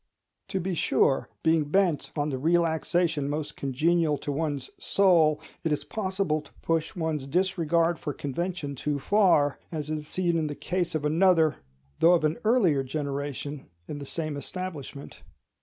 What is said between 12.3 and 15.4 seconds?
earlier generation, in the same establishment.